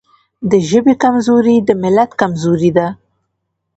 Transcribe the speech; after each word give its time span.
د 0.49 0.51
ژبې 0.69 0.93
کمزوري 1.03 1.57
د 1.67 1.69
ملت 1.83 2.11
کمزوري 2.21 2.71
ده. 2.77 2.87